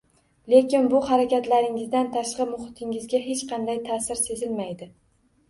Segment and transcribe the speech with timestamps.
[0.51, 4.91] Lekin bu harakatlaringizdan tashqi muhitingizga hech qanday ta’sir sezilmaydi